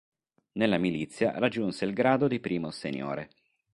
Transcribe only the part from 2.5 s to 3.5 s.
seniore.